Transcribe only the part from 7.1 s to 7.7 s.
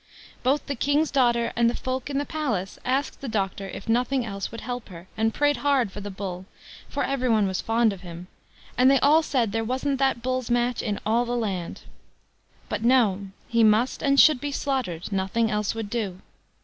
one was